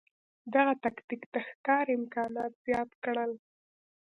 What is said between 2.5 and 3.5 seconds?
زیات کړل.